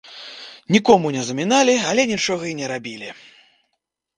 [0.75, 3.09] Нікому не заміналі, але нічога й не рабілі.